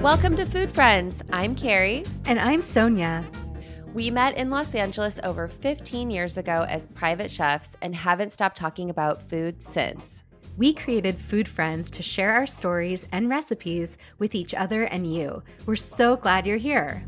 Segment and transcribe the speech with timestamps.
[0.00, 1.24] Welcome to Food Friends.
[1.32, 2.04] I'm Kari.
[2.24, 3.28] And I'm Sonya.
[3.92, 8.56] We met in Los Angeles over 15 years ago as private chefs and haven't stopped
[8.56, 10.22] talking about food since.
[10.56, 15.42] We created Food Friends to share our stories and recipes with each other and you.
[15.66, 17.04] We're so glad you're here.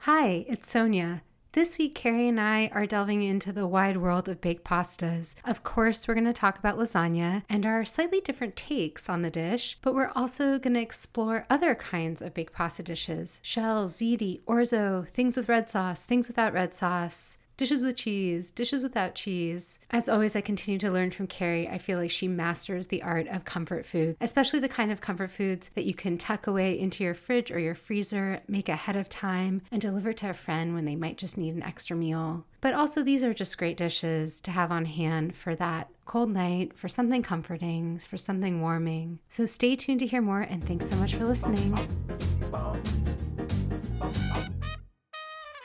[0.00, 1.22] Hi, it's Sonya.
[1.52, 5.34] This week, Kari and I are delving into the wide world of baked pastas.
[5.44, 9.30] Of course, we're going to talk about lasagna and our slightly different takes on the
[9.30, 14.42] dish, but we're also going to explore other kinds of baked pasta dishes shell, ziti,
[14.42, 19.78] orzo, things with red sauce, things without red sauce dishes with cheese, dishes without cheese.
[19.90, 21.68] As always, I continue to learn from Kari.
[21.68, 25.30] I feel like she masters the art of comfort food, especially the kind of comfort
[25.30, 29.10] foods that you can tuck away into your fridge or your freezer, make ahead of
[29.10, 32.46] time, and deliver to a friend when they might just need an extra meal.
[32.62, 36.74] But also, these are just great dishes to have on hand for that cold night,
[36.78, 39.18] for something comforting, for something warming.
[39.28, 41.76] So stay tuned to hear more, and thanks so much for listening.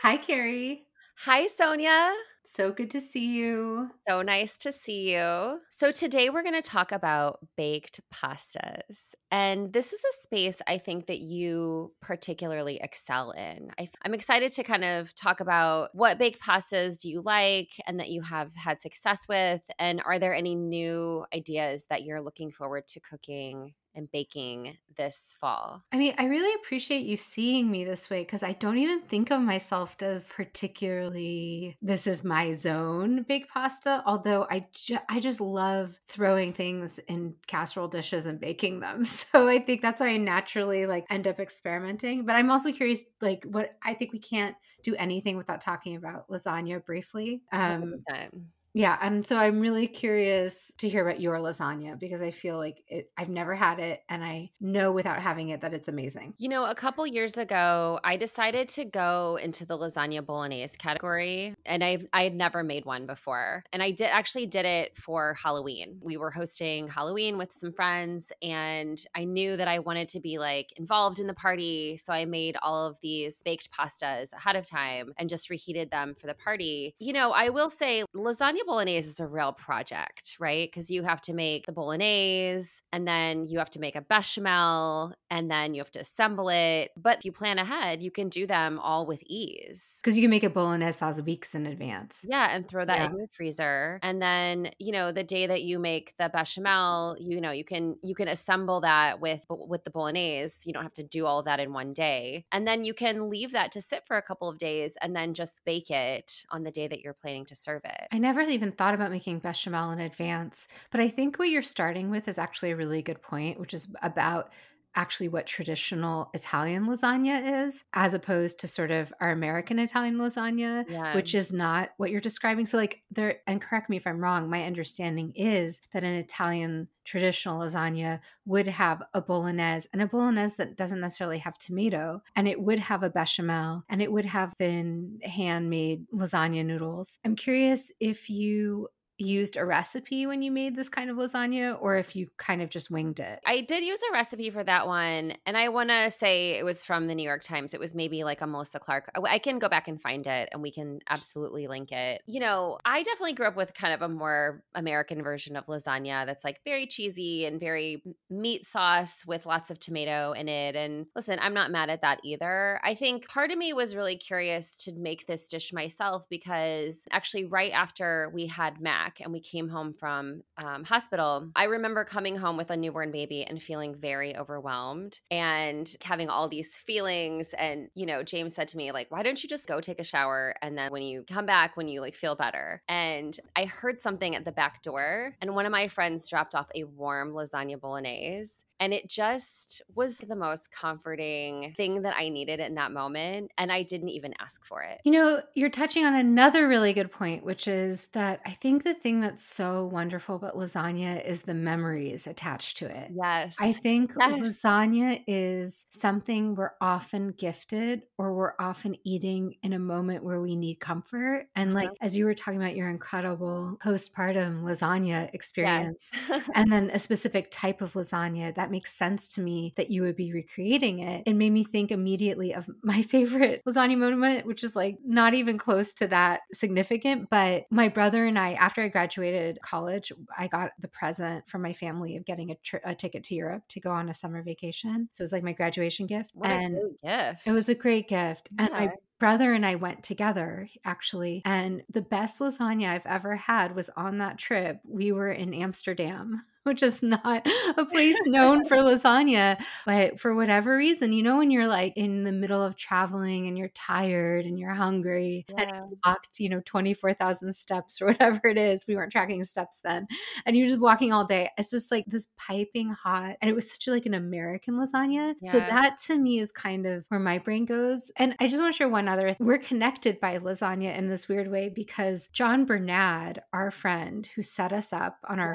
[0.01, 0.85] Hi, Kari.
[1.19, 2.13] Hi, Sonya.
[2.43, 3.89] So good to see you.
[4.07, 5.59] So nice to see you.
[5.69, 9.15] So, today we're going to talk about baked pastas.
[9.31, 13.71] And this is a space I think that you particularly excel in.
[13.79, 17.99] I, am excited to kind of talk about what baked pastas do you like and
[17.99, 19.61] that you have had success with.
[19.79, 25.35] And are there any new ideas that you're looking forward to cooking and baking this
[25.39, 25.83] fall.
[25.91, 29.31] I mean, I really appreciate you seeing me this way because I don't even think
[29.31, 34.03] of myself as particularly this is my zone baked pasta.
[34.05, 39.05] Although I ju- I just love throwing things in casserole dishes and baking them.
[39.15, 42.25] So I think that's why I naturally like end up experimenting.
[42.25, 46.27] But I'm also curious, like what I think we can't do anything without talking about
[46.29, 47.43] lasagna briefly.
[47.51, 48.47] Um, 100%.
[48.75, 52.83] Yeah, and so I'm really curious to hear about your lasagna because I feel like
[52.89, 56.33] it, I've never had it and I know without having it that it's amazing.
[56.37, 61.55] You know, a couple years ago, I decided to go into the lasagna bolognese category
[61.65, 63.63] and I I had never made one before.
[63.71, 66.01] And I did actually did it for Halloween.
[66.03, 70.37] We were hosting Halloween with some friends and I knew that I wanted to be
[70.37, 74.69] like involved in the party, so I made all of these baked pastas ahead of
[74.69, 76.93] time and just reheated them for the party.
[76.99, 80.69] You know, I will say lasagna bolognese is a real project, right?
[80.71, 85.13] Because you have to make the bolognese and then you have to make a bechamel
[85.29, 86.91] and then you have to assemble it.
[86.95, 89.99] But if you plan ahead, you can do them all with ease.
[90.01, 92.25] Because you can make a bolognese sauce weeks in advance.
[92.27, 93.05] Yeah, and throw that yeah.
[93.09, 93.99] in your freezer.
[94.01, 97.97] And then, you know, the day that you make the bechamel, you know, you can
[98.03, 100.61] you can assemble that with with the bolognese.
[100.65, 102.45] You don't have to do all that in one day.
[102.51, 105.33] And then you can leave that to sit for a couple of days and then
[105.33, 108.07] just bake it on the day that you're planning to serve it.
[108.11, 112.09] I never even thought about making bechamel in advance, but I think what you're starting
[112.09, 114.51] with is actually a really good point, which is about
[114.95, 120.85] actually what traditional Italian lasagna is, as opposed to sort of our American Italian lasagna,
[120.89, 121.15] yeah.
[121.15, 122.65] which is not what you're describing.
[122.65, 126.87] So, like, there, and correct me if I'm wrong, my understanding is that an Italian
[127.03, 132.47] traditional lasagna would have a bolognese and a bolognese that doesn't necessarily have tomato, and
[132.47, 137.19] it would have a bechamel, and it would have thin handmade lasagna noodles.
[137.23, 141.97] I'm curious if you used a recipe when you made this kind of lasagna or
[141.97, 143.39] if you kind of just winged it.
[143.45, 145.33] I did use a recipe for that one.
[145.45, 147.73] And I want to say it was from the New York Times.
[147.73, 149.11] It was maybe like a Melissa Clark.
[149.25, 152.21] I can go back and find it and we can absolutely link it.
[152.27, 156.25] You know, I definitely grew up with kind of a more American version of lasagna
[156.25, 160.75] that's like very cheesy and very meat sauce with lots of tomato in it.
[160.75, 162.79] And listen, I'm not mad at that either.
[162.83, 167.45] I think part of me was really curious to make this dish myself because actually,
[167.45, 172.03] right after we had Mac, back and we came home from um, hospital, I remember
[172.03, 177.53] coming home with a newborn baby and feeling very overwhelmed and having all these feelings.
[177.53, 180.03] And, you know, James said to me, like, why don't you just go take a
[180.03, 180.55] shower?
[180.61, 182.81] And then when you come back, when you like feel better.
[182.87, 186.67] And I heard something at the back door, and one of my friends dropped off
[186.73, 188.63] a warm lasagna bolognese.
[188.79, 193.51] And it just was the most comforting thing that I needed in that moment.
[193.57, 195.01] And I didn't even ask for it.
[195.03, 198.93] You know, you're touching on another really good point, which is that I think the
[198.93, 203.11] thing that's so wonderful about lasagna is the memories attached to it.
[203.13, 203.55] Yes.
[203.59, 204.39] I think yes.
[204.39, 210.55] lasagna is something we're often gifted or we're often eating in a moment where we
[210.55, 211.47] need comfort.
[211.55, 211.95] And like, uh-huh.
[212.01, 216.49] as you were talking about your incredible postpartum lasagna experience, yes.
[216.55, 220.01] and then a specific type of lasagna that that makes sense to me that you
[220.01, 221.21] would be recreating it.
[221.27, 225.59] It made me think immediately of my favorite lasagna moment, which is like not even
[225.59, 227.29] close to that significant.
[227.29, 231.73] But my brother and I, after I graduated college, I got the present from my
[231.73, 235.09] family of getting a, a ticket to Europe to go on a summer vacation.
[235.11, 236.31] So it was like my graduation gift.
[236.33, 237.43] What and gift.
[237.45, 238.49] It was a great gift.
[238.57, 238.65] Yeah.
[238.65, 241.43] And my brother and I went together actually.
[241.45, 244.79] And the best lasagna I've ever had was on that trip.
[244.87, 247.45] We were in Amsterdam which is not
[247.77, 249.63] a place known for lasagna.
[249.85, 253.57] But for whatever reason, you know, when you're like in the middle of traveling and
[253.57, 255.61] you're tired and you're hungry yeah.
[255.61, 259.79] and you walked, you know, 24,000 steps or whatever it is, we weren't tracking steps
[259.83, 260.07] then,
[260.45, 261.49] and you're just walking all day.
[261.57, 263.35] It's just like this piping hot.
[263.41, 265.35] And it was such a, like an American lasagna.
[265.41, 265.51] Yeah.
[265.51, 268.11] So that to me is kind of where my brain goes.
[268.17, 269.35] And I just want to share one other.
[269.39, 274.73] We're connected by lasagna in this weird way because John Bernard, our friend who set
[274.73, 275.53] us up on our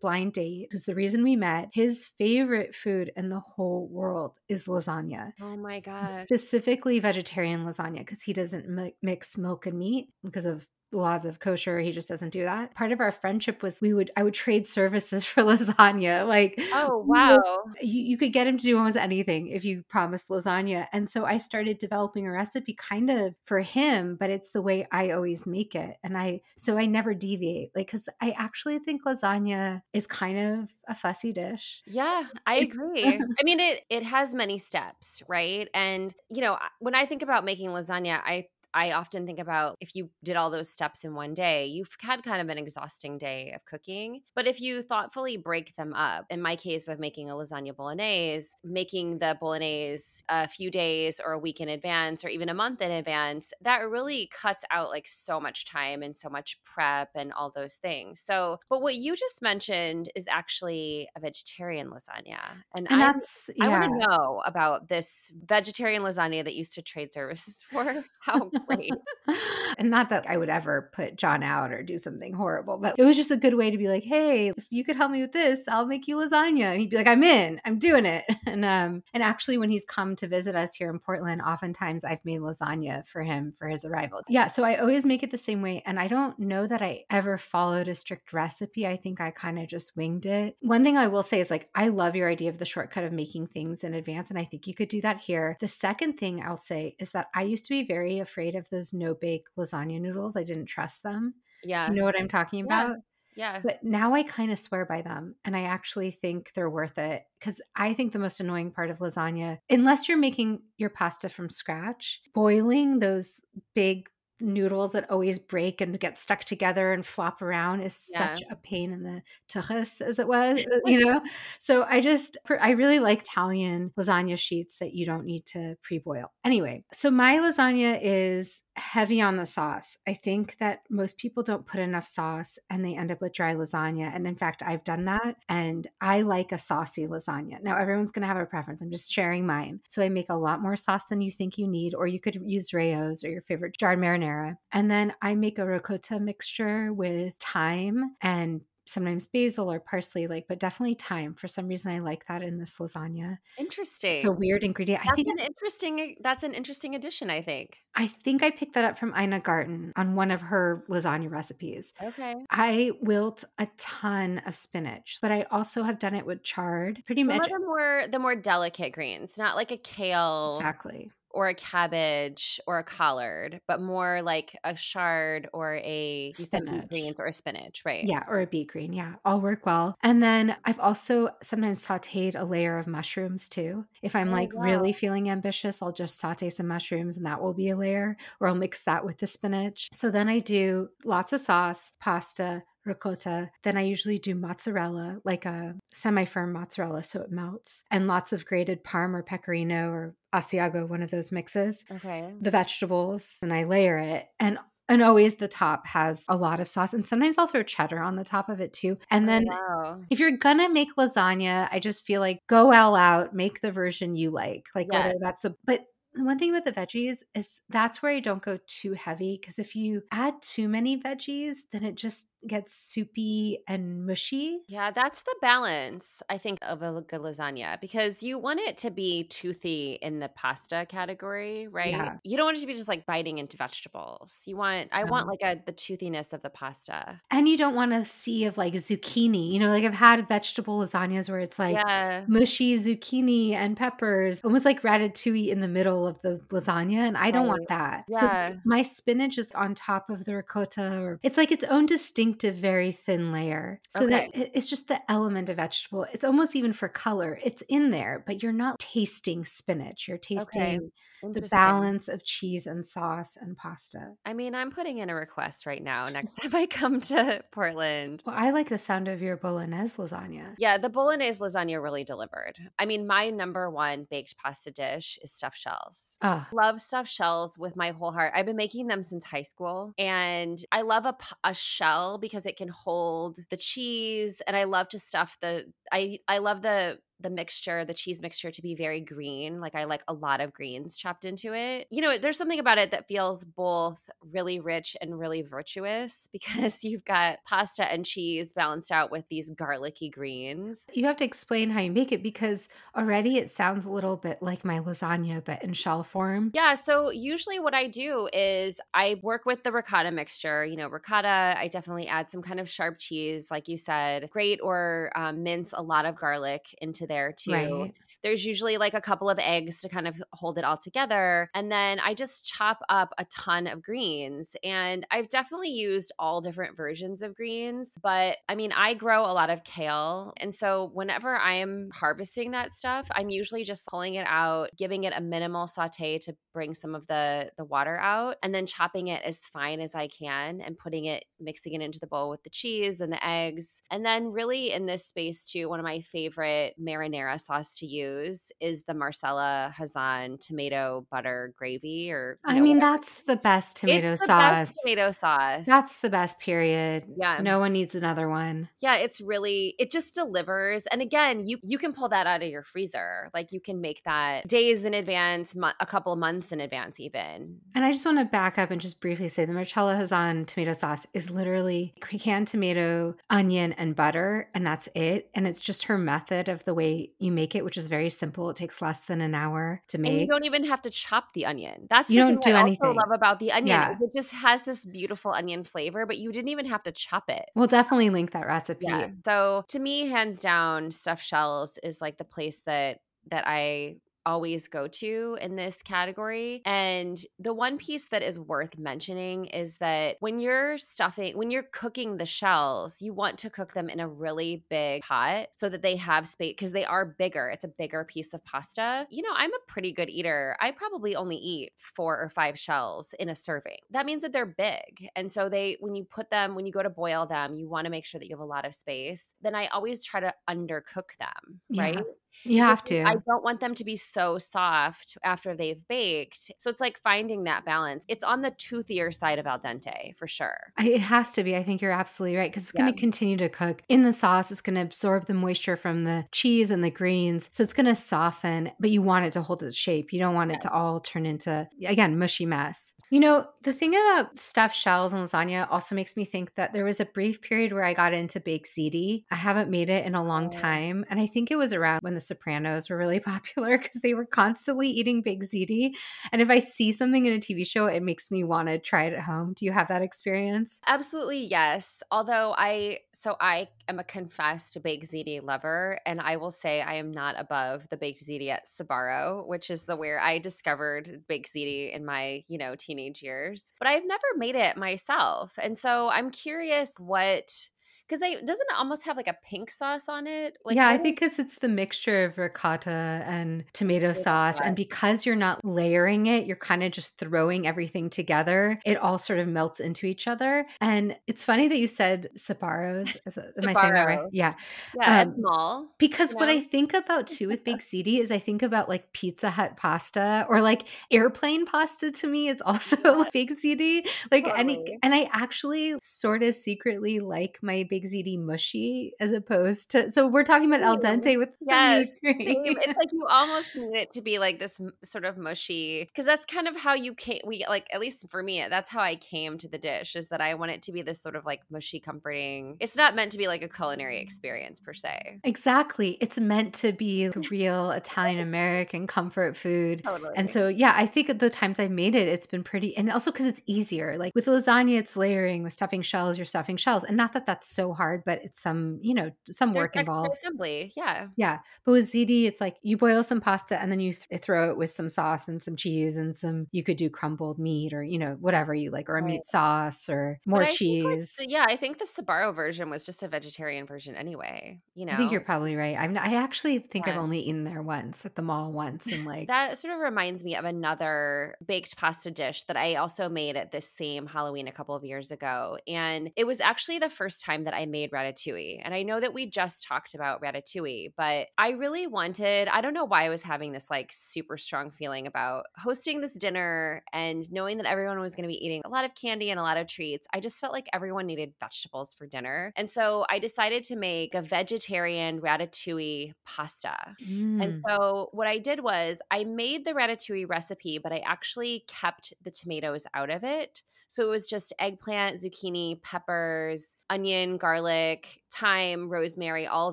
[0.00, 4.32] blind date, date because the reason we met, his favorite food in the whole world
[4.48, 5.32] is lasagna.
[5.40, 6.24] Oh my God.
[6.24, 11.78] Specifically vegetarian lasagna because he doesn't mix milk and meat because of laws of kosher.
[11.78, 12.74] He just doesn't do that.
[12.74, 16.26] Part of our friendship was we would i would trade services for lasagna.
[16.26, 17.38] Like oh wow.
[17.80, 20.86] you, you could get him to do almost anything if you promised lasagna.
[20.92, 24.86] And so i started developing a recipe kind of for him but it's the way
[24.90, 25.96] i always make it.
[26.02, 27.70] And i so i never deviate.
[27.74, 31.82] Like because i actually think lasagna is kind of a fussy dish.
[31.86, 33.04] Yeah i agree.
[33.38, 35.68] I mean it it has many steps right?
[35.74, 38.46] And you know when i think about making lasagna i
[38.78, 42.22] I often think about if you did all those steps in one day, you've had
[42.22, 44.20] kind of an exhausting day of cooking.
[44.36, 48.50] But if you thoughtfully break them up, in my case of making a lasagna bolognese,
[48.62, 52.80] making the bolognese a few days or a week in advance or even a month
[52.80, 57.32] in advance, that really cuts out like so much time and so much prep and
[57.32, 58.20] all those things.
[58.20, 62.38] So, but what you just mentioned is actually a vegetarian lasagna.
[62.76, 63.64] And, and that's, yeah.
[63.64, 68.04] I want to know about this vegetarian lasagna that used to trade services for.
[68.20, 68.50] How
[69.78, 73.04] and not that I would ever put John out or do something horrible, but it
[73.04, 75.32] was just a good way to be like, hey, if you could help me with
[75.32, 76.72] this, I'll make you lasagna.
[76.72, 78.24] And he'd be like, I'm in, I'm doing it.
[78.48, 82.24] And um, and actually when he's come to visit us here in Portland, oftentimes I've
[82.24, 84.22] made lasagna for him for his arrival.
[84.26, 84.46] Yeah.
[84.46, 85.82] So I always make it the same way.
[85.84, 88.86] And I don't know that I ever followed a strict recipe.
[88.86, 90.56] I think I kind of just winged it.
[90.60, 93.12] One thing I will say is like, I love your idea of the shortcut of
[93.12, 94.30] making things in advance.
[94.30, 95.58] And I think you could do that here.
[95.60, 98.92] The second thing I'll say is that I used to be very afraid of those
[98.92, 100.36] no bake lasagna noodles.
[100.36, 101.34] I didn't trust them.
[101.64, 101.86] Yeah.
[101.86, 102.96] Do you know what I'm talking about?
[103.36, 103.54] Yeah.
[103.54, 103.60] yeah.
[103.62, 107.24] But now I kind of swear by them and I actually think they're worth it
[107.38, 111.50] because I think the most annoying part of lasagna, unless you're making your pasta from
[111.50, 113.40] scratch, boiling those
[113.74, 114.08] big
[114.40, 118.34] noodles that always break and get stuck together and flop around is yeah.
[118.34, 121.20] such a pain in the tuchus as it was uh, you know
[121.58, 126.30] so i just i really like italian lasagna sheets that you don't need to pre-boil
[126.44, 129.98] anyway so my lasagna is heavy on the sauce.
[130.06, 133.54] I think that most people don't put enough sauce and they end up with dry
[133.54, 134.14] lasagna.
[134.14, 137.62] And in fact, I've done that and I like a saucy lasagna.
[137.62, 138.80] Now, everyone's going to have a preference.
[138.80, 139.80] I'm just sharing mine.
[139.88, 142.36] So I make a lot more sauce than you think you need, or you could
[142.44, 144.56] use Rao's or your favorite jarred marinara.
[144.72, 150.46] And then I make a ricotta mixture with thyme and sometimes basil or parsley, like,
[150.48, 151.34] but definitely thyme.
[151.34, 153.38] For some reason, I like that in this lasagna.
[153.58, 154.16] Interesting.
[154.16, 155.02] It's a weird ingredient.
[155.04, 156.16] That's I think an interesting.
[156.22, 157.30] That's an interesting addition.
[157.30, 157.76] I think.
[157.94, 161.92] I think I picked that up from Ina Garten on one of her lasagna recipes.
[162.02, 162.34] Okay.
[162.50, 167.02] I wilt a ton of spinach, but I also have done it with chard.
[167.04, 167.48] Pretty Some much.
[167.48, 170.56] The more the more delicate greens, not like a kale.
[170.56, 176.88] Exactly or a cabbage or a collard, but more like a chard or a spinach
[176.88, 178.04] greens or a spinach, right?
[178.04, 178.92] Yeah, or a beet green.
[178.92, 179.96] Yeah, all work well.
[180.02, 183.84] And then I've also sometimes sauteed a layer of mushrooms too.
[184.02, 184.62] If I'm oh, like wow.
[184.62, 188.48] really feeling ambitious, I'll just saute some mushrooms and that will be a layer, or
[188.48, 189.88] I'll mix that with the spinach.
[189.92, 193.50] So then I do lots of sauce, pasta, ricotta.
[193.62, 198.32] Then I usually do mozzarella, like a semi firm mozzarella so it melts, and lots
[198.32, 201.84] of grated parm or pecorino or Asiago, one of those mixes.
[201.90, 202.34] Okay.
[202.40, 204.26] The vegetables, and I layer it.
[204.40, 208.00] And and always the top has a lot of sauce and sometimes i'll throw cheddar
[208.00, 210.00] on the top of it too and oh, then oh, wow.
[210.08, 214.14] if you're gonna make lasagna i just feel like go all out make the version
[214.14, 215.04] you like like yes.
[215.04, 215.84] whether that's a but
[216.16, 219.76] one thing with the veggies is that's where I don't go too heavy because if
[219.76, 224.60] you add too many veggies, then it just gets soupy and mushy.
[224.68, 228.90] Yeah, that's the balance, I think, of a good lasagna because you want it to
[228.90, 231.90] be toothy in the pasta category, right?
[231.90, 232.16] Yeah.
[232.24, 234.42] You don't want it to be just like biting into vegetables.
[234.46, 235.10] You want, I no.
[235.10, 237.20] want like a the toothiness of the pasta.
[237.30, 239.50] And you don't want a sea of like zucchini.
[239.52, 242.24] You know, like I've had vegetable lasagnas where it's like yeah.
[242.28, 246.98] mushy zucchini and peppers, almost like ratatouille in the middle of the lasagna.
[246.98, 247.58] And I don't right.
[247.58, 248.04] want that.
[248.08, 248.52] Yeah.
[248.52, 252.27] So my spinach is on top of the ricotta, or it's like its own distinct
[252.32, 253.80] distinctive, very thin layer.
[253.88, 254.30] So Okay.
[254.32, 256.04] that it's just the element of vegetable.
[256.12, 257.38] It's almost even for color.
[257.42, 260.08] It's in there, but you're not tasting spinach.
[260.08, 264.14] You're tasting the balance of cheese and sauce and pasta.
[264.24, 268.22] I mean, I'm putting in a request right now next time I come to Portland.
[268.24, 270.54] Well, I like the sound of your bolognese lasagna.
[270.58, 272.54] Yeah, the bolognese lasagna really delivered.
[272.78, 276.18] I mean, my number one baked pasta dish is stuffed shells.
[276.22, 278.32] Oh, Love stuffed shells with my whole heart.
[278.34, 279.92] I've been making them since high school.
[279.98, 281.06] And I love
[281.44, 284.42] a shell because it can hold the cheese.
[284.46, 288.50] And I love to stuff the, I, I love the, the mixture, the cheese mixture
[288.50, 289.60] to be very green.
[289.60, 291.86] Like I like a lot of greens chopped into it.
[291.90, 296.84] You know, there's something about it that feels both really rich and really virtuous because
[296.84, 300.86] you've got pasta and cheese balanced out with these garlicky greens.
[300.92, 304.40] you have to explain how you make it because already it sounds a little bit
[304.40, 306.50] like my lasagna, but in shell form.
[306.54, 310.64] Yeah, so usually what I do is I work with the ricotta mixture.
[310.64, 314.60] You know, ricotta, I definitely add some kind of sharp cheese, like you said, grate
[314.62, 317.52] or um, mince a lot of garlic into there too.
[317.52, 317.94] Right.
[318.22, 321.50] There's usually like a couple of eggs to kind of hold it all together.
[321.54, 324.56] And then I just chop up a ton of greens.
[324.64, 329.32] And I've definitely used all different versions of greens, but I mean, I grow a
[329.32, 330.32] lot of kale.
[330.38, 335.12] And so whenever I'm harvesting that stuff, I'm usually just pulling it out, giving it
[335.16, 339.22] a minimal saute to bring some of the the water out and then chopping it
[339.22, 342.50] as fine as I can and putting it mixing it into the bowl with the
[342.50, 343.82] cheese and the eggs.
[343.90, 348.52] And then really in this space too, one of my favorite marinara sauce to use
[348.60, 352.92] is the Marcella Hazan tomato butter gravy or I know, mean, whatever.
[352.96, 354.50] that's the best tomato It's the sauce.
[354.52, 355.66] best tomato sauce.
[355.66, 357.04] That's the best period.
[357.16, 357.40] Yeah.
[357.42, 358.68] No one needs another one.
[358.80, 360.86] Yeah, it's really it just delivers.
[360.86, 363.30] And again, you you can pull that out of your freezer.
[363.34, 367.58] Like you can make that days in advance, mo- a couple months in advance even.
[367.74, 370.72] And I just want to back up and just briefly say the Marcella Hazan tomato
[370.72, 375.30] sauce is literally canned tomato, onion, and butter, and that's it.
[375.34, 376.87] And it's just her method of the way
[377.18, 378.50] you make it, which is very simple.
[378.50, 380.12] It takes less than an hour to make.
[380.12, 381.86] And you don't even have to chop the onion.
[381.90, 382.88] That's You the don't do I anything.
[382.88, 383.66] also love about the onion.
[383.68, 383.96] Yeah.
[384.00, 387.50] It just has this beautiful onion flavor, but you didn't even have to chop it.
[387.54, 388.86] We'll definitely link that recipe.
[388.88, 389.08] Yeah.
[389.24, 393.96] So to me, hands down, stuffed shells is like the place that that I
[394.28, 396.60] always go to in this category.
[396.66, 401.66] And the one piece that is worth mentioning is that when you're stuffing, when you're
[401.72, 405.80] cooking the shells, you want to cook them in a really big pot so that
[405.80, 407.48] they have space because they are bigger.
[407.48, 409.06] It's a bigger piece of pasta.
[409.10, 410.56] You know, I'm a pretty good eater.
[410.60, 413.78] I probably only eat four or five shells in a serving.
[413.90, 415.08] That means that they're big.
[415.16, 417.86] And so they when you put them, when you go to boil them, you want
[417.86, 419.32] to make sure that you have a lot of space.
[419.40, 421.82] Then I always try to undercook them, Yeah.
[421.82, 422.04] right?
[422.44, 423.02] You have to.
[423.02, 426.52] I don't want them to be so soft after they've baked.
[426.58, 428.04] So it's like finding that balance.
[428.08, 430.72] It's on the toothier side of al dente for sure.
[430.78, 431.56] It has to be.
[431.56, 434.52] I think you're absolutely right because it's going to continue to cook in the sauce.
[434.52, 437.48] It's going to absorb the moisture from the cheese and the greens.
[437.52, 440.12] So it's going to soften, but you want it to hold its shape.
[440.12, 442.94] You don't want it to all turn into, again, mushy mess.
[443.10, 446.84] You know, the thing about stuffed shells and lasagna also makes me think that there
[446.84, 449.24] was a brief period where I got into baked ziti.
[449.30, 450.50] I haven't made it in a long Oh.
[450.50, 451.06] time.
[451.08, 454.24] And I think it was around when the Sopranos were really popular because they were
[454.24, 455.92] constantly eating baked ziti.
[456.32, 459.04] And if I see something in a TV show, it makes me want to try
[459.04, 459.54] it at home.
[459.54, 460.80] Do you have that experience?
[460.86, 462.02] Absolutely, yes.
[462.10, 466.94] Although I, so I am a confessed baked ziti lover, and I will say I
[466.94, 471.54] am not above the baked ziti at Sbarro, which is the where I discovered baked
[471.54, 473.72] ziti in my, you know, teenage years.
[473.78, 477.70] But I've never made it myself, and so I'm curious what
[478.08, 480.56] because they doesn't it almost have like a pink sauce on it.
[480.64, 484.60] Like, yeah, I think because it's the mixture of ricotta and tomato sauce.
[484.60, 488.80] And because you're not layering it, you're kind of just throwing everything together.
[488.84, 490.66] It all sort of melts into each other.
[490.80, 493.16] And it's funny that you said Sbarros.
[493.26, 494.20] Is that- Am I saying that right?
[494.32, 494.54] Yeah.
[494.94, 495.88] yeah, um, small.
[495.98, 496.48] Because what?
[496.48, 500.46] I think about too with Big Ziti is I think about like Pizza Hut pasta
[500.48, 504.06] or like airplane pasta to me is also Big Ziti.
[504.30, 509.90] Like any and I actually sort of secretly like my Big Ziti mushy as opposed
[509.92, 512.62] to so we're talking about al dente with Yes, the meat Same.
[512.62, 512.76] cream.
[512.80, 516.46] It's like you almost need it to be like this sort of mushy because that's
[516.46, 517.40] kind of how you came.
[517.46, 520.16] We like at least for me, that's how I came to the dish.
[520.16, 522.76] Is that I want it to be this sort of like mushy, comforting.
[522.80, 525.40] It's not meant to be like a culinary experience per se.
[525.44, 526.16] Exactly.
[526.20, 530.02] It's meant to be like real Italian American comfort food.
[530.04, 530.34] Totally.
[530.36, 533.10] And so, yeah, I think at the times I've made it, it's been pretty, and
[533.10, 534.16] also because it's easier.
[534.18, 535.62] Like with lasagna, it's layering.
[535.62, 537.04] With stuffing shells, you're stuffing shells.
[537.04, 539.96] And not that that's so so hard, but it's some, you know, some There's work
[539.96, 540.32] involved.
[540.36, 540.92] assembly.
[540.96, 541.28] Yeah.
[541.36, 541.58] Yeah.
[541.84, 544.76] But with ziti, it's like you boil some pasta and then you th- throw it
[544.76, 548.18] with some sauce and some cheese and some, you could do crumbled meat or, you
[548.18, 549.32] know, whatever you like, or a Right.
[549.32, 551.36] meat sauce or more I like, cheese.
[551.40, 554.80] yeah, I think the Sbarro version was just a vegetarian version anyway.
[554.94, 555.96] You know, I think you're probably right.
[555.96, 559.24] I've, n- I actually think I've only eaten there once at the mall once and
[559.26, 563.56] like, that sort of reminds me of another baked pasta dish that I also made
[563.56, 565.78] at this same Halloween a couple of years ago.
[565.86, 568.80] And it was actually the first time that I made ratatouille.
[568.84, 572.94] And I know that we just talked about ratatouille, but I really wanted, I don't
[572.94, 577.50] know why I was having this like super strong feeling about hosting this dinner and
[577.52, 579.76] knowing that everyone was going to be eating a lot of candy and a lot
[579.78, 580.26] of treats.
[580.34, 582.72] I just felt like everyone needed vegetables for dinner.
[582.76, 587.16] And so I decided to make a vegetarian ratatouille pasta.
[587.20, 591.84] mm, And so what I did was I made the ratatouille recipe, but I actually
[591.88, 593.82] kept the tomatoes out of it.
[594.08, 599.92] So it was just eggplant, zucchini, peppers, onion, garlic, thyme, rosemary, all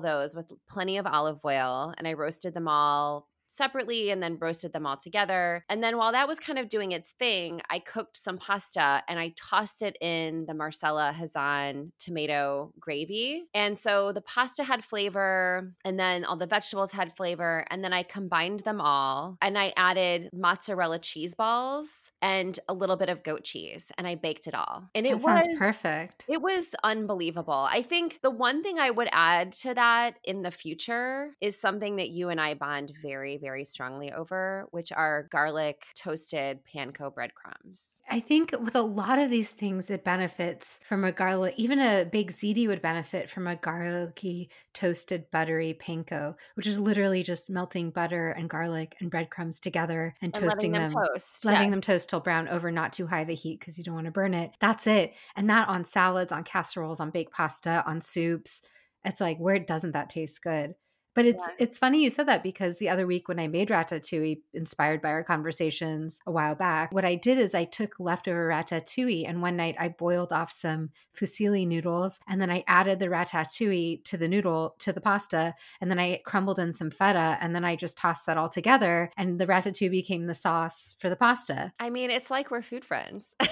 [0.00, 1.94] those with plenty of olive oil.
[1.98, 5.64] And I roasted them all separately and then roasted them all together.
[5.68, 9.18] And then while that was kind of doing its thing, I cooked some pasta and
[9.18, 13.44] I tossed it in the Marcella Hazan tomato gravy.
[13.54, 17.64] And so the pasta had flavor and then all the vegetables had flavor.
[17.70, 22.96] And then I combined them all and I added mozzarella cheese balls and a little
[22.96, 24.84] bit of goat cheese and I baked it all.
[24.94, 26.24] And it was perfect.
[26.28, 27.66] it was unbelievable.
[27.70, 31.96] I think the one thing I would add to that in the future is something
[31.96, 38.02] that you and I bond very, very strongly over, which are garlic toasted panko breadcrumbs.
[38.10, 41.54] I think with a lot of these things, it benefits from a garlic.
[41.56, 47.22] Even a big ziti would benefit from a garlicky, toasted, buttery panko, which is literally
[47.22, 51.44] just melting butter and garlic and breadcrumbs together and, And toasting them, them, toast.
[51.44, 51.70] letting yeah.
[51.70, 54.06] them toast till brown over not too high of a heat because you don't want
[54.06, 54.50] to burn it.
[54.60, 55.14] That's it.
[55.36, 58.62] And that on salads, on casseroles, on baked pasta, on soups.
[59.04, 60.74] It's like where doesn't that taste good?
[61.16, 61.54] But it's Yeah.
[61.58, 65.08] it's funny you said that because the other week when I made ratatouille, inspired by
[65.08, 69.56] our conversations a while back, what I did is I took leftover ratatouille and one
[69.56, 74.28] night I boiled off some fusilli noodles and then I added the ratatouille to the
[74.28, 77.96] noodle to the pasta and then I crumbled in some feta and then I just
[77.96, 81.72] tossed that all together and the ratatouille became the sauce for the pasta.
[81.80, 83.34] I mean, it's like we're food friends.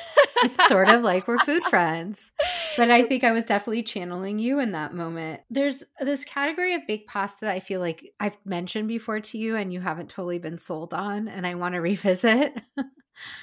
[0.43, 2.33] It's sort of like we're food friends.
[2.77, 5.43] But I think I was definitely channeling you in that moment.
[5.51, 9.57] There's this category of baked pasta that I feel like I've mentioned before to you
[9.57, 12.55] and you haven't totally been sold on, and I want to revisit.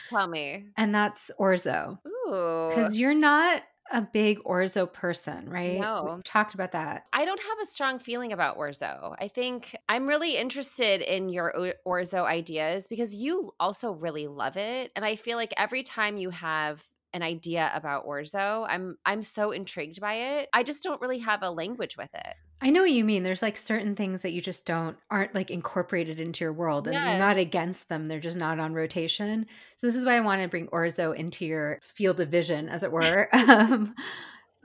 [0.10, 0.66] Tell me.
[0.76, 1.98] and that's orzo.
[2.06, 2.70] Ooh.
[2.70, 5.80] Because you're not a big orzo person, right?
[5.80, 6.04] No.
[6.16, 7.06] We've talked about that.
[7.14, 9.16] I don't have a strong feeling about orzo.
[9.20, 11.54] I think I'm really interested in your
[11.86, 16.30] orzo ideas because you also really love it and I feel like every time you
[16.30, 20.50] have an idea about orzo, I'm I'm so intrigued by it.
[20.54, 22.36] I just don't really have a language with it.
[22.64, 23.24] I know what you mean.
[23.24, 26.94] There's like certain things that you just don't aren't like incorporated into your world and
[26.94, 27.10] Yeah.
[27.10, 28.06] you're not against them.
[28.08, 29.48] They're just not on rotation.
[29.78, 32.84] So this is why I want to bring orzo into your field of vision, as
[32.84, 33.30] it were.
[33.34, 33.96] um,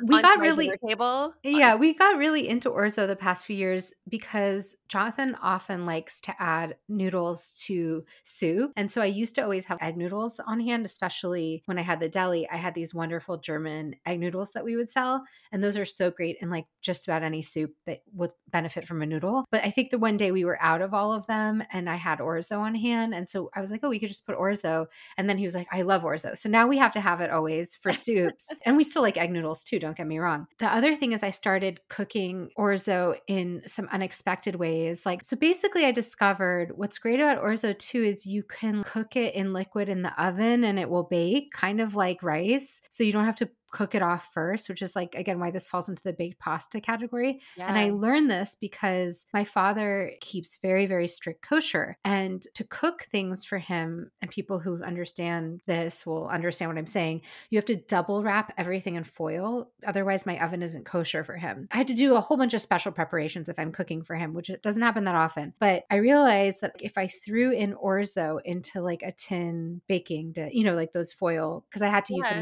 [0.03, 1.35] we got really table.
[1.43, 6.35] yeah, we got really into orzo the past few years because Jonathan often likes to
[6.39, 8.73] add noodles to soup.
[8.77, 12.01] And so I used to always have egg noodles on hand, especially when I had
[12.01, 12.49] the deli.
[12.49, 15.25] I had these wonderful German egg noodles that we would sell.
[15.51, 19.03] And those are so great in like just about any soup that would benefit from
[19.03, 19.45] a noodle.
[19.51, 21.97] But I think the one day we were out of all of them and I
[21.97, 23.15] had orzo on hand.
[23.15, 24.87] And so I was like, oh, we could just put orzo.
[25.17, 26.37] And then he was like, I love orzo.
[26.37, 28.53] So now we have to have it always for soups.
[28.65, 30.47] and we still like egg noodles too, don't get me wrong.
[30.59, 35.07] The other thing is I started cooking orzo in some unexpected ways.
[35.07, 39.35] Like, so basically, I discovered what's great about orzo too is you can cook it
[39.35, 42.81] in liquid in the oven and it will bake, kind of like rice.
[42.91, 45.67] So you don't have to cook it off first, which is like, again, why this
[45.67, 47.41] falls into the baked pasta category.
[47.69, 51.99] And I learned this because my father keeps very, very strict kosher.
[52.05, 56.87] And to cook things for him, and people who understand this will understand what I'm
[56.87, 59.71] saying, you have to double wrap everything in foil.
[59.87, 61.69] Otherwise, my oven isn't kosher for him.
[61.73, 64.33] I had to do a whole bunch of special preparations if I'm cooking for him,
[64.35, 65.53] which it doesn't happen that often.
[65.59, 70.51] But I realized that if I threw in orzo into like a tin baking, di-
[70.53, 72.41] you know, like those foil, because I had to use Yeah.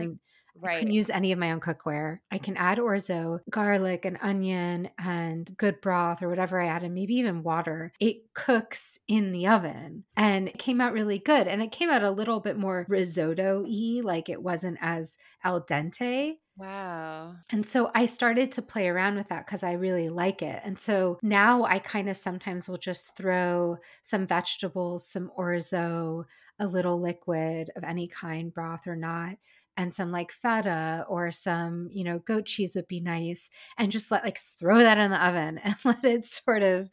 [0.55, 0.79] Something I Right.
[0.79, 2.21] couldn't use any of my own cookware.
[2.31, 6.95] I can add orzo, garlic, and onion, and good broth or whatever I add, and
[6.95, 7.93] maybe even water.
[8.01, 11.47] It cooks in the oven and it came out really good.
[11.49, 15.65] And it came out a little bit more risotto y, like it wasn't as al
[15.65, 16.39] dente.
[16.57, 17.45] Wow.
[17.51, 20.61] And so I started to play around with that because I really like it.
[20.65, 26.25] And so now I kind of sometimes will just throw some vegetables, some orzo,
[26.59, 29.37] a little liquid of any kind, broth or not,
[29.77, 33.51] and some like feta or some, you know, goat cheese would be nice.
[33.79, 36.89] And just let like throw that in the oven and let it sort of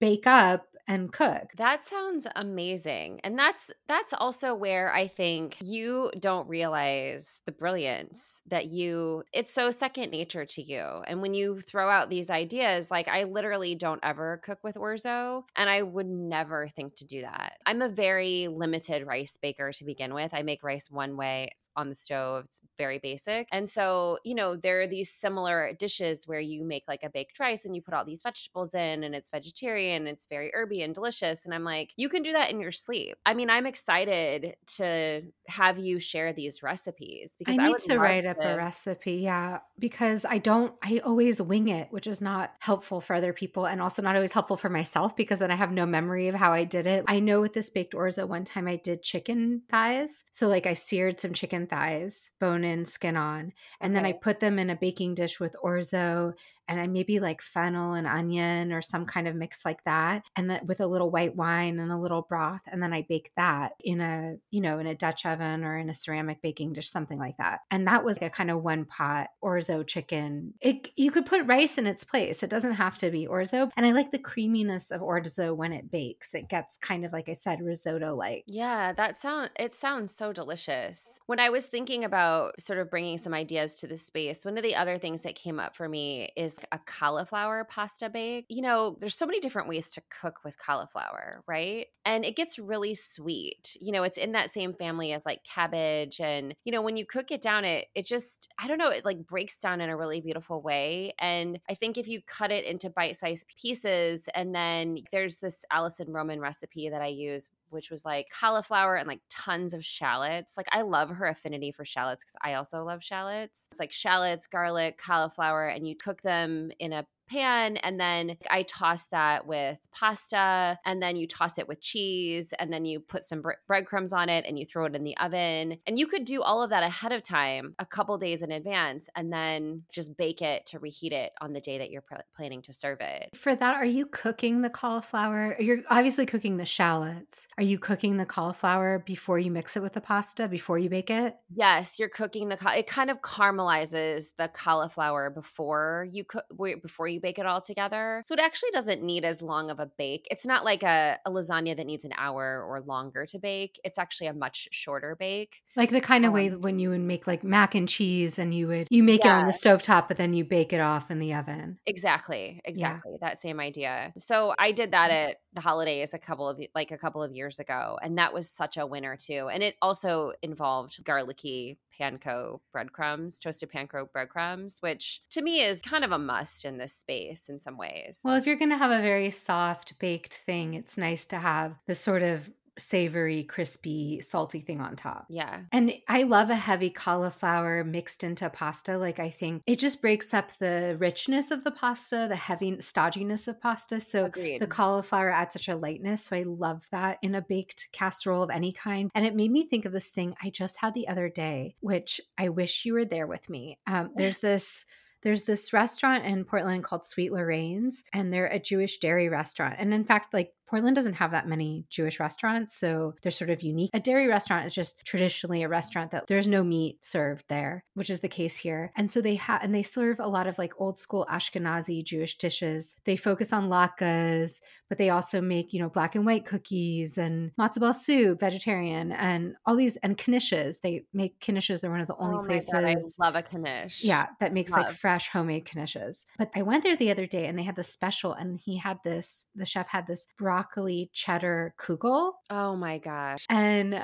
[0.00, 1.52] bake up and cook.
[1.56, 3.20] That sounds amazing.
[3.22, 9.52] And that's that's also where I think you don't realize the brilliance that you it's
[9.52, 10.82] so second nature to you.
[11.06, 15.44] And when you throw out these ideas, like I literally don't ever cook with orzo
[15.56, 17.54] and I would never think to do that.
[17.64, 20.34] I'm a very limited rice baker to begin with.
[20.34, 23.48] I make rice one way, it's on the stove, it's very basic.
[23.52, 27.38] And so, you know, there are these similar dishes where you make like a baked
[27.38, 30.94] rice and you put all these vegetables in and it's vegetarian, it's very herby and
[30.94, 31.44] delicious.
[31.44, 33.18] And I'm like, you can do that in your sleep.
[33.26, 37.98] I mean, I'm excited to have you share these recipes because I need I to
[37.98, 39.16] write up a recipe.
[39.16, 39.58] Yeah.
[39.78, 43.82] Because I don't, I always wing it, which is not helpful for other people and
[43.82, 46.64] also not always helpful for myself because then I have no memory of how I
[46.64, 47.04] did it.
[47.08, 50.24] I know with this baked orzo, one time I did chicken thighs.
[50.30, 53.94] So, like, I seared some chicken thighs, bone in, skin on, and okay.
[53.94, 56.34] then I put them in a baking dish with orzo
[56.68, 60.50] and I maybe like fennel and onion or some kind of mix like that, and
[60.50, 63.72] that with a little white wine and a little broth, and then I bake that
[63.80, 67.18] in a you know in a Dutch oven or in a ceramic baking dish, something
[67.18, 67.60] like that.
[67.70, 70.54] And that was a kind of one pot orzo chicken.
[70.60, 72.42] It you could put rice in its place.
[72.42, 75.90] It doesn't have to be orzo, and I like the creaminess of orzo when it
[75.90, 76.34] bakes.
[76.34, 78.44] It gets kind of like I said risotto like.
[78.46, 81.06] Yeah, that sound it sounds so delicious.
[81.26, 84.62] When I was thinking about sort of bringing some ideas to the space, one of
[84.62, 88.46] the other things that came up for me is a cauliflower pasta bake.
[88.48, 91.86] You know, there's so many different ways to cook with cauliflower, right?
[92.04, 93.76] And it gets really sweet.
[93.80, 97.06] You know, it's in that same family as like cabbage and you know, when you
[97.06, 99.96] cook it down it it just I don't know, it like breaks down in a
[99.96, 104.98] really beautiful way and I think if you cut it into bite-sized pieces and then
[105.10, 109.74] there's this Alison Roman recipe that I use which was like cauliflower and like tons
[109.74, 110.56] of shallots.
[110.56, 113.68] Like I love her affinity for shallots because I also love shallots.
[113.70, 118.62] It's like shallots, garlic, cauliflower, and you cook them in a pan and then I
[118.62, 123.24] toss that with pasta and then you toss it with cheese and then you put
[123.24, 125.78] some bre- breadcrumbs on it and you throw it in the oven.
[125.86, 129.08] And you could do all of that ahead of time, a couple days in advance,
[129.16, 132.62] and then just bake it to reheat it on the day that you're pr- planning
[132.62, 133.30] to serve it.
[133.34, 135.56] For that, are you cooking the cauliflower?
[135.58, 137.48] You're obviously cooking the shallots.
[137.56, 141.10] Are you cooking the cauliflower before you mix it with the pasta, before you bake
[141.10, 141.36] it?
[141.54, 146.44] Yes, you're cooking the it kind of caramelizes the cauliflower before you cook
[146.82, 148.22] before you bake it all together.
[148.24, 150.26] So it actually doesn't need as long of a bake.
[150.30, 153.80] It's not like a, a lasagna that needs an hour or longer to bake.
[153.84, 155.62] It's actually a much shorter bake.
[155.76, 158.54] Like the kind of um, way when you would make like mac and cheese and
[158.54, 159.38] you would you make yeah.
[159.38, 161.78] it on the stove top, but then you bake it off in the oven.
[161.86, 162.60] Exactly.
[162.64, 163.12] Exactly.
[163.12, 163.28] Yeah.
[163.28, 164.12] That same idea.
[164.18, 167.58] So I did that at the holidays a couple of like a couple of years
[167.58, 167.98] ago.
[168.02, 169.48] And that was such a winner too.
[169.52, 176.04] And it also involved garlicky panko breadcrumbs, toasted panko breadcrumbs, which to me is kind
[176.04, 178.20] of a must in this space in some ways.
[178.24, 181.76] Well, if you're going to have a very soft baked thing, it's nice to have
[181.86, 185.26] the sort of savory, crispy, salty thing on top.
[185.28, 185.62] Yeah.
[185.72, 188.98] And I love a heavy cauliflower mixed into pasta.
[188.98, 193.48] Like, I think it just breaks up the richness of the pasta, the heavy stodginess
[193.48, 194.00] of pasta.
[194.00, 194.60] So Agreed.
[194.60, 196.24] the cauliflower adds such a lightness.
[196.24, 199.10] So I love that in a baked casserole of any kind.
[199.14, 202.20] And it made me think of this thing I just had the other day, which
[202.38, 203.78] I wish you were there with me.
[203.86, 204.84] Um, there's this.
[205.22, 209.76] There's this restaurant in Portland called Sweet Lorraine's, and they're a Jewish dairy restaurant.
[209.78, 213.62] And in fact, like Portland doesn't have that many Jewish restaurants, so they're sort of
[213.62, 213.90] unique.
[213.92, 218.08] A dairy restaurant is just traditionally a restaurant that there's no meat served there, which
[218.08, 218.90] is the case here.
[218.96, 222.38] And so they have, and they serve a lot of like old school Ashkenazi Jewish
[222.38, 222.90] dishes.
[223.04, 227.50] They focus on latkes, but they also make, you know, black and white cookies and
[227.60, 230.80] matzo ball soup, vegetarian, and all these, and knishes.
[230.80, 231.82] They make knishes.
[231.82, 232.72] They're one of the only oh places.
[232.72, 234.04] God, I love a knish.
[234.04, 234.86] Yeah, that makes love.
[234.86, 236.24] like fresh homemade knishes.
[236.38, 238.98] But I went there the other day and they had the special, and he had
[239.04, 242.32] this, the chef had this broccoli broccoli cheddar kugel.
[242.50, 243.46] Oh my gosh.
[243.48, 243.94] And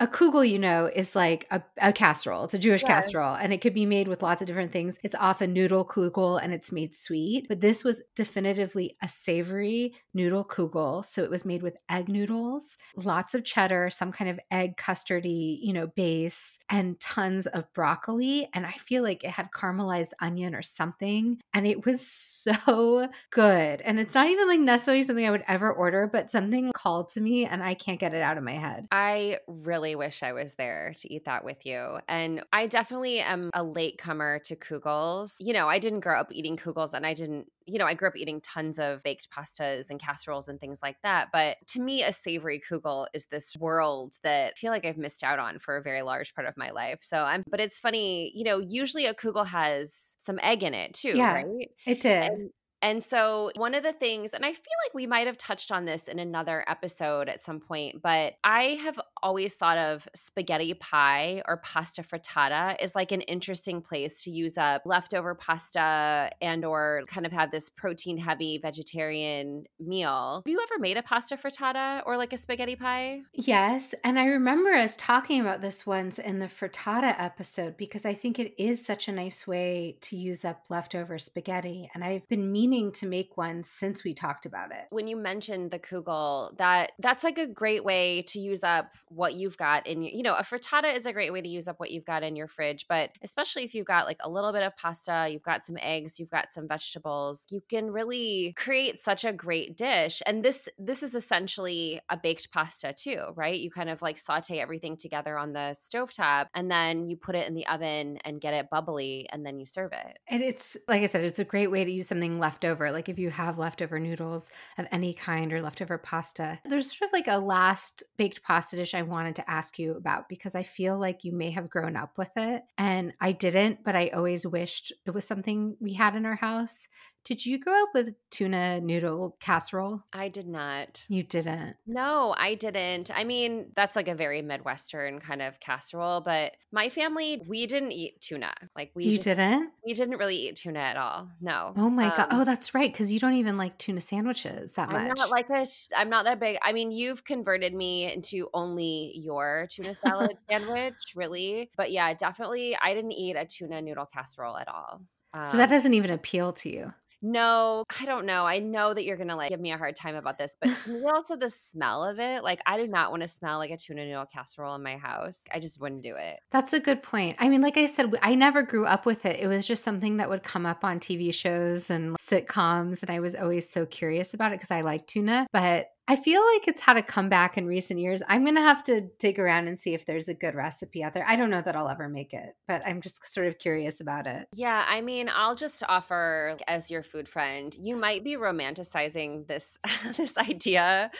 [0.00, 2.44] a kugel, you know, is like a, a casserole.
[2.44, 4.98] It's a Jewish casserole, and it could be made with lots of different things.
[5.04, 7.46] It's often noodle kugel, and it's made sweet.
[7.48, 11.04] But this was definitively a savory noodle kugel.
[11.04, 15.58] So it was made with egg noodles, lots of cheddar, some kind of egg custardy,
[15.62, 18.48] you know, base, and tons of broccoli.
[18.52, 23.80] And I feel like it had caramelized onion or something, and it was so good.
[23.80, 27.20] And it's not even like necessarily something I would ever order, but something called to
[27.20, 28.88] me, and I can't get it out of my head.
[28.90, 31.98] I really really wish I was there to eat that with you.
[32.08, 35.36] And I definitely am a late comer to kugels.
[35.40, 38.08] You know, I didn't grow up eating kugels and I didn't you know, I grew
[38.08, 41.30] up eating tons of baked pastas and casseroles and things like that.
[41.32, 45.24] But to me, a savory kugel is this world that I feel like I've missed
[45.24, 46.98] out on for a very large part of my life.
[47.00, 50.92] So I'm, but it's funny, you know, usually a kugel has some egg in it
[50.92, 51.70] too, Yeah, right?
[51.86, 52.32] it did.
[52.32, 52.50] And
[52.84, 55.86] and so, one of the things, and I feel like we might have touched on
[55.86, 61.42] this in another episode at some point, but I have always thought of spaghetti pie
[61.48, 67.04] or pasta frittata is like an interesting place to use up leftover pasta and or
[67.06, 70.42] kind of have this protein heavy vegetarian meal.
[70.44, 73.22] Have you ever made a pasta frittata or like a spaghetti pie?
[73.32, 73.94] Yes.
[74.04, 78.38] And I remember us talking about this once in the frittata episode because I think
[78.38, 81.90] it is such a nice way to use up leftover spaghetti.
[81.94, 84.86] And I've been meaning to make one since we talked about it.
[84.90, 89.34] When you mentioned the kugel, that that's like a great way to use up what
[89.34, 91.78] you've got in your, you know, a frittata is a great way to use up
[91.78, 94.62] what you've got in your fridge, but especially if you've got like a little bit
[94.62, 99.24] of pasta, you've got some eggs, you've got some vegetables, you can really create such
[99.24, 100.22] a great dish.
[100.26, 103.58] And this this is essentially a baked pasta too, right?
[103.58, 107.46] You kind of like saute everything together on the stovetop and then you put it
[107.46, 110.18] in the oven and get it bubbly and then you serve it.
[110.28, 112.90] And it's like I said, it's a great way to use something left over.
[112.90, 117.12] Like if you have leftover noodles of any kind or leftover pasta, there's sort of
[117.12, 120.98] like a last baked pasta dish I wanted to ask you about because I feel
[120.98, 124.92] like you may have grown up with it and I didn't, but I always wished
[125.06, 126.88] it was something we had in our house.
[127.24, 130.04] Did you grow up with tuna noodle casserole?
[130.12, 131.08] I did not.
[131.08, 131.76] You didn't.
[131.86, 133.10] No, I didn't.
[133.16, 137.92] I mean, that's like a very Midwestern kind of casserole, but my family, we didn't
[137.92, 138.54] eat tuna.
[138.76, 139.72] Like we You just, didn't?
[139.84, 141.30] we didn't really eat tuna at all.
[141.40, 141.76] No.
[141.76, 142.26] Oh my god.
[142.30, 145.16] Um, Oh, that's right cuz you don't even like tuna sandwiches that I'm much.
[145.16, 145.64] not like a
[145.96, 146.58] I'm not that big.
[146.62, 151.70] I mean, you've converted me into only your tuna salad sandwich, really.
[151.76, 155.02] But yeah, definitely I didn't eat a tuna noodle casserole at all.
[155.44, 156.92] so that Um, doesn't even appeal to you.
[157.26, 158.44] No, I don't know.
[158.44, 160.90] I know that you're gonna like give me a hard time about this, but to
[160.90, 163.78] me, also the smell of it, like I do not want to smell like a
[163.78, 165.42] tuna noodle casserole in my house.
[165.50, 166.40] I just wouldn't do it.
[166.50, 167.36] That's a good point.
[167.38, 169.40] I mean, like I said, I never grew up with it.
[169.40, 173.00] It was just something that would come up on TV shows and sitcoms.
[173.00, 175.46] And I was always so curious about it because I like tuna.
[175.50, 178.22] But I feel like it's had a comeback in recent years.
[178.28, 181.14] I'm going to have to dig around and see if there's a good recipe out
[181.14, 181.24] there.
[181.26, 184.26] I don't know that I'll ever make it, but I'm just sort of curious about
[184.26, 184.46] it.
[184.52, 189.78] Yeah, I mean, I'll just offer as your food friend, you might be romanticizing this
[190.18, 191.10] this idea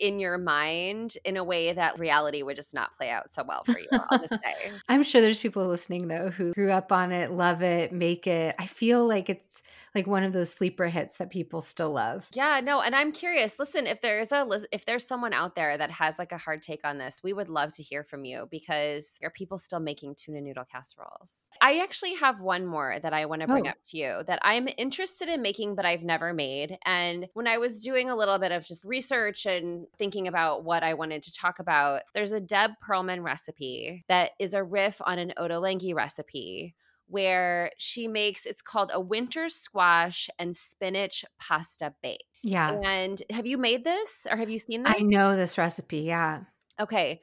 [0.00, 3.64] in your mind in a way that reality would just not play out so well
[3.64, 3.86] for you.
[4.10, 4.70] I'll just say.
[4.88, 8.54] I'm sure there's people listening though who grew up on it, love it, make it.
[8.58, 9.62] I feel like it's
[9.94, 12.26] like one of those sleeper hits that people still love.
[12.32, 13.58] Yeah, no, and I'm curious.
[13.58, 16.80] Listen, if there's a if there's someone out there that has like a hard take
[16.84, 20.40] on this, we would love to hear from you because are people still making tuna
[20.40, 21.44] noodle casseroles?
[21.60, 23.70] I actually have one more that I want to bring Oh.
[23.70, 26.78] up to you that I'm interested in making but I've never made.
[26.86, 30.82] And when I was doing a little bit of just research and thinking about what
[30.82, 35.18] I wanted to talk about, there's a Deb Perelman recipe that is a riff on
[35.18, 36.74] an Ottolenghi recipe
[37.06, 42.24] where she makes it's called a winter squash and spinach pasta bake.
[42.42, 42.78] Yeah.
[42.84, 44.96] And have you made this or have you seen that?
[44.96, 46.02] I know this recipe.
[46.02, 46.42] Yeah.
[46.80, 47.20] Okay.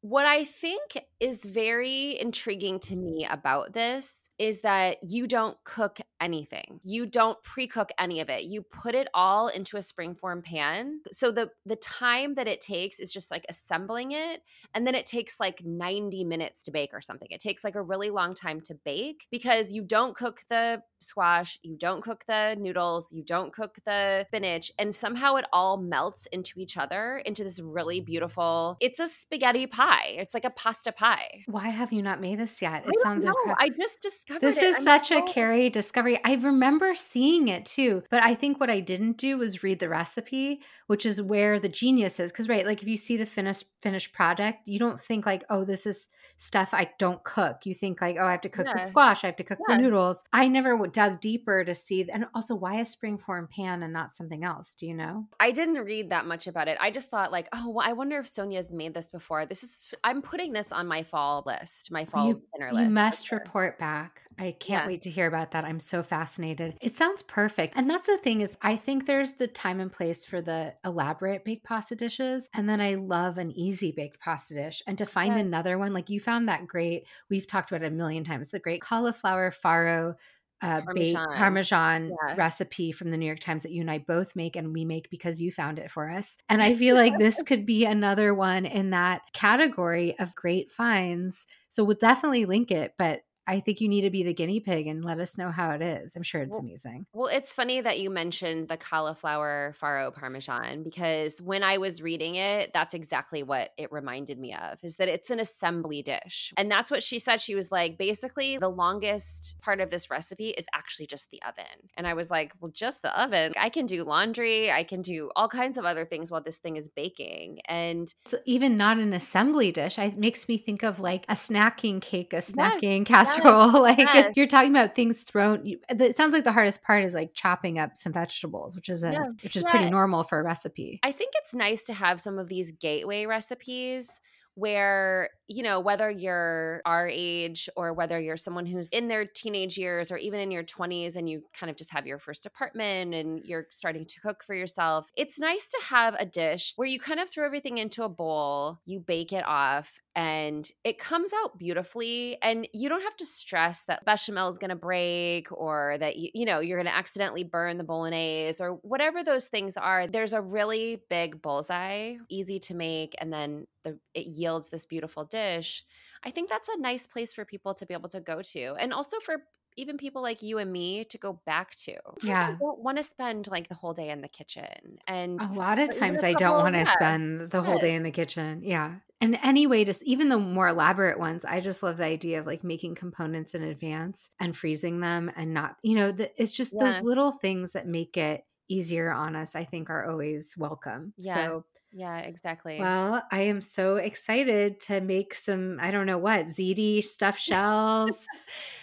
[0.00, 5.98] What I think is very intriguing to me about this is that you don't cook
[6.20, 6.80] anything.
[6.82, 8.44] You don't pre-cook any of it.
[8.44, 11.00] You put it all into a springform pan.
[11.12, 14.42] So the the time that it takes is just like assembling it
[14.74, 17.28] and then it takes like 90 minutes to bake or something.
[17.30, 21.58] It takes like a really long time to bake because you don't cook the squash,
[21.62, 26.26] you don't cook the noodles, you don't cook the spinach and somehow it all melts
[26.26, 28.76] into each other into this really beautiful.
[28.80, 30.14] It's a spaghetti pie.
[30.18, 31.42] It's like a pasta pie.
[31.46, 32.84] Why have you not made this yet?
[32.86, 33.56] It sounds incredible.
[33.58, 35.26] I just just discovered This is such a oh.
[35.26, 36.20] so- Kari discovery.
[36.24, 39.88] I remember seeing it too, but I think what I didn't do was read the
[39.88, 42.32] recipe, which is where the genius is.
[42.32, 45.64] Because right, like if you see the finished finished product, you don't think like, oh,
[45.64, 47.64] this is stuff I don't cook.
[47.64, 49.76] You think like, oh, I have to cook the squash, I have to cook Yeah.
[49.76, 50.24] the noodles.
[50.32, 54.44] I never dug deeper to see, and also why a springform pan and not something
[54.44, 54.74] else?
[54.74, 55.26] Do you know?
[55.40, 56.76] I didn't read that much about it.
[56.80, 59.46] I just thought like, oh, well, I wonder if Sonya's made this before.
[59.46, 62.88] This is I'm putting this on my fall list, my fall You, dinner you list.
[62.90, 63.38] for must sure.
[63.38, 64.22] report back.
[64.38, 64.86] I can't Yeah.
[64.86, 65.64] wait to hear about that.
[65.64, 66.76] I'm so fascinated.
[66.80, 67.72] It sounds perfect.
[67.76, 71.42] And that's the thing is I think there's the time and place for the elaborate
[71.44, 72.50] baked pasta dishes.
[72.52, 74.82] And then I love an easy baked pasta dish.
[74.86, 75.38] And to find Yeah.
[75.38, 78.58] another one, like you found that great, we've talked about it a million times, the
[78.58, 80.16] great cauliflower farro
[80.60, 80.86] uh, Parmesan.
[80.94, 82.36] baked Parmesan Yeah.
[82.36, 85.10] recipe from the New York Times that you and I both make, and we make
[85.10, 86.36] because you found it for us.
[86.48, 91.46] And I feel like this could be another one in that category of great finds.
[91.68, 94.86] So we'll definitely link it, but I think you need to be the guinea pig
[94.86, 96.16] and let us know how it is.
[96.16, 97.06] I'm sure it's Well, amazing.
[97.12, 102.34] Well, it's funny that you mentioned the cauliflower farro parmesan because when I was reading
[102.34, 106.52] it, that's exactly what it reminded me of is that it's an assembly dish.
[106.56, 107.40] And that's what she said.
[107.40, 111.64] She was like, basically, the longest part of this recipe is actually just the oven.
[111.96, 113.52] And I was like, well, just the oven.
[113.58, 116.76] I can do laundry, I can do all kinds of other things while this thing
[116.76, 117.60] is baking.
[117.68, 119.98] And It's even not an assembly dish.
[119.98, 123.35] It makes me think of like a snacking cake, a snacking casserole.
[123.80, 124.32] like yes.
[124.36, 125.64] you're talking about things thrown.
[125.66, 129.02] you- It sounds like the hardest part is like chopping up some vegetables, which is
[129.04, 129.26] a Yeah.
[129.42, 129.70] which is Yeah.
[129.70, 131.00] pretty normal for a recipe.
[131.02, 134.20] I think it's nice to have some of these gateway recipes
[134.58, 139.76] where, you know, whether you're our age or whether you're someone who's in their teenage
[139.76, 143.12] years or even in your 20s and you kind of just have your first apartment
[143.14, 146.98] and you're starting to cook for yourself, it's nice to have a dish where you
[146.98, 151.58] kind of throw everything into a bowl, you bake it off, and it comes out
[151.58, 152.38] beautifully.
[152.40, 156.30] And you don't have to stress that bechamel is going to break or that, you,
[156.32, 160.06] you know, you're going to accidentally burn the bolognese or whatever those things are.
[160.06, 165.24] There's a really big bullseye, easy to make, and then the, it yields this beautiful
[165.24, 165.84] dish.
[166.24, 168.74] I think that's a nice place for people to be able to go to.
[168.80, 169.42] And also for
[169.76, 171.92] even people like you and me to go back to.
[172.22, 172.48] Yeah.
[172.48, 174.98] I don't want to spend like the whole day in the kitchen.
[175.06, 178.10] And A lot of times I don't want to spend the whole day in the
[178.10, 178.62] kitchen.
[178.62, 178.94] Yeah.
[179.20, 182.62] And anyway, just even the more elaborate ones, I just love the idea of like
[182.62, 187.00] making components in advance and freezing them and not, you know, the, it's just those
[187.00, 191.14] little things that make it easier on us, I think are always welcome.
[191.16, 191.34] Yeah.
[191.34, 192.78] So yeah, exactly.
[192.78, 198.26] Well, I am so excited to make some, I don't know what, ziti stuffed shells,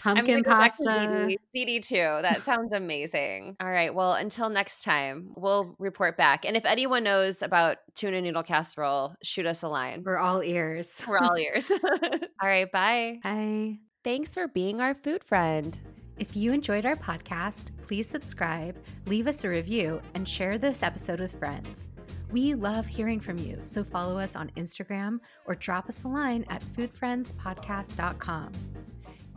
[0.01, 1.37] pumpkin go back to pasta.
[1.55, 1.95] ziti too.
[1.95, 3.55] That sounds amazing.
[3.59, 3.93] All right.
[3.93, 6.45] Well, until next time, we'll report back.
[6.45, 10.03] And if anyone knows about tuna noodle casserole, shoot us a line.
[10.03, 11.03] We're all ears.
[11.07, 11.71] We're all ears.
[12.41, 12.71] all right.
[12.71, 13.19] Bye.
[13.23, 13.77] Bye.
[14.03, 15.79] Thanks for being our food friend.
[16.17, 21.19] If you enjoyed our podcast, please subscribe, leave us a review, and share this episode
[21.19, 21.89] with friends.
[22.33, 26.45] We love hearing from you, so follow us on Instagram or drop us a line
[26.49, 28.51] at foodfriendspodcast.com.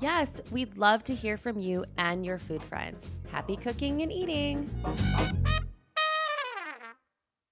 [0.01, 3.05] Yes, we'd love to hear from you and your food friends.
[3.31, 4.71] Happy cooking and eating.